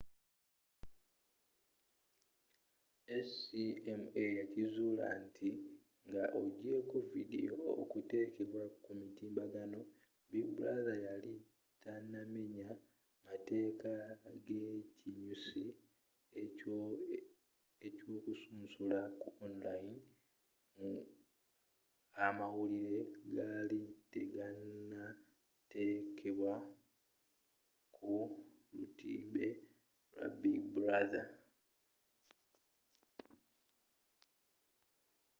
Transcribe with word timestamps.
acma 3.15 4.07
yakizuula 4.39 5.07
nti 5.25 5.49
nga 6.07 6.23
ojeko 6.41 6.95
vidiyo 7.11 7.55
okutekebwa 7.81 8.63
ku 8.83 8.91
mutimbagano 9.01 9.79
big 10.29 10.47
brother 10.57 10.97
yali 11.07 11.35
tenamenya 11.83 12.69
mateeka 13.25 13.91
g'ekinyusi 14.45 15.63
ky'okusunsula 17.93 18.99
ku 19.19 19.27
online 19.47 19.95
nga 20.75 20.91
amawulire 22.27 22.99
gaali 23.33 23.81
teganatelekebwa 24.11 26.53
ku 27.95 28.13
lutimbe 28.77 29.45
lwa 30.13 30.25
big 30.41 30.61
brother 30.77 31.27